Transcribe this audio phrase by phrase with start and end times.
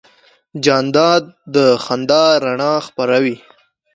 [0.63, 1.23] جانداد
[1.53, 3.37] د خندا رڼا خپروي.